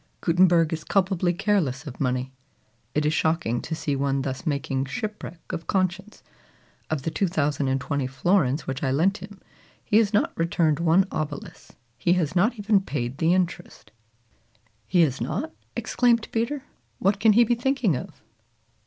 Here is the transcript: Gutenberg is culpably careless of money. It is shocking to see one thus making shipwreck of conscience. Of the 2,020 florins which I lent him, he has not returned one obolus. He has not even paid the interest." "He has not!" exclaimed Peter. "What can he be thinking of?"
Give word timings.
Gutenberg 0.19 0.73
is 0.73 0.83
culpably 0.83 1.31
careless 1.31 1.85
of 1.85 1.99
money. 2.01 2.33
It 2.95 3.05
is 3.05 3.13
shocking 3.13 3.61
to 3.61 3.75
see 3.75 3.95
one 3.95 4.23
thus 4.23 4.47
making 4.47 4.85
shipwreck 4.85 5.37
of 5.51 5.67
conscience. 5.67 6.23
Of 6.89 7.03
the 7.03 7.11
2,020 7.11 8.07
florins 8.07 8.65
which 8.65 8.81
I 8.81 8.89
lent 8.89 9.19
him, 9.19 9.39
he 9.85 9.97
has 9.97 10.11
not 10.11 10.33
returned 10.35 10.79
one 10.79 11.05
obolus. 11.11 11.73
He 11.99 12.13
has 12.13 12.35
not 12.35 12.57
even 12.57 12.81
paid 12.81 13.19
the 13.19 13.35
interest." 13.35 13.91
"He 14.87 15.01
has 15.01 15.21
not!" 15.21 15.53
exclaimed 15.75 16.27
Peter. 16.31 16.63
"What 16.97 17.19
can 17.19 17.33
he 17.33 17.43
be 17.43 17.53
thinking 17.53 17.95
of?" 17.95 18.23